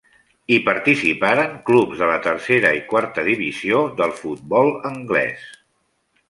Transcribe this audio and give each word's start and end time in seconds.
Hi 0.53 0.55
participaren 0.67 1.53
clubs 1.67 2.01
de 2.03 2.07
la 2.11 2.15
tercera 2.23 2.71
i 2.79 2.81
quarta 2.95 3.27
divisió 3.29 3.83
del 4.01 4.15
futbol 4.23 4.73
anglès. 4.93 5.47